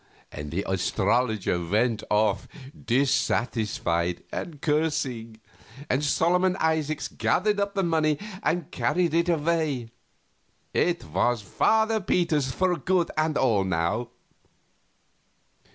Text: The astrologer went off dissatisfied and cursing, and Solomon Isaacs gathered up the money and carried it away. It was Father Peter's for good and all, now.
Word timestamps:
The 0.33 0.65
astrologer 0.67 1.63
went 1.63 2.01
off 2.09 2.47
dissatisfied 2.85 4.23
and 4.33 4.59
cursing, 4.59 5.39
and 5.91 6.03
Solomon 6.03 6.55
Isaacs 6.59 7.07
gathered 7.07 7.59
up 7.59 7.75
the 7.75 7.83
money 7.83 8.17
and 8.41 8.71
carried 8.71 9.13
it 9.13 9.29
away. 9.29 9.91
It 10.73 11.03
was 11.03 11.43
Father 11.43 11.99
Peter's 12.01 12.49
for 12.51 12.75
good 12.77 13.11
and 13.15 13.37
all, 13.37 13.63
now. 13.63 14.09